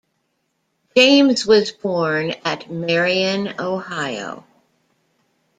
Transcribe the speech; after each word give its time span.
James 0.97 1.45
was 1.45 1.71
born 1.71 2.31
at 2.43 2.71
Marion, 2.71 3.53
Ohio. 3.61 4.43